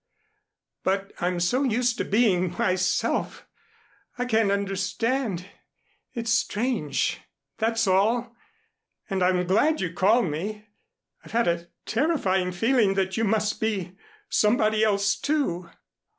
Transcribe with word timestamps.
But 0.83 1.13
I'm 1.19 1.39
so 1.39 1.61
used 1.61 1.99
to 1.99 2.03
being 2.05 2.53
myself. 2.57 3.45
I 4.17 4.25
can't 4.25 4.49
understand. 4.51 5.45
It's 6.15 6.33
strange 6.33 7.19
that's 7.59 7.85
all. 7.85 8.35
And 9.11 9.21
I'm 9.21 9.45
glad 9.45 9.79
you 9.79 9.93
called 9.93 10.25
me. 10.25 10.65
I've 11.23 11.33
had 11.33 11.47
a 11.47 11.67
terrifying 11.85 12.51
feeling 12.51 12.95
that 12.95 13.15
you 13.15 13.23
must 13.23 13.59
be 13.61 13.95
somebody 14.27 14.83
else, 14.83 15.15
too." 15.19 15.69